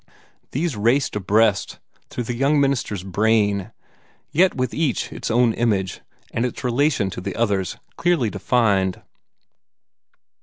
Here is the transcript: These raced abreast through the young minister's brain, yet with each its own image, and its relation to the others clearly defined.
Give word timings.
These 0.49 0.75
raced 0.75 1.15
abreast 1.15 1.77
through 2.09 2.23
the 2.23 2.33
young 2.35 2.59
minister's 2.59 3.03
brain, 3.03 3.71
yet 4.31 4.55
with 4.55 4.73
each 4.73 5.13
its 5.13 5.29
own 5.29 5.53
image, 5.53 6.01
and 6.33 6.43
its 6.43 6.63
relation 6.63 7.11
to 7.11 7.21
the 7.21 7.35
others 7.35 7.77
clearly 7.97 8.31
defined. 8.31 9.03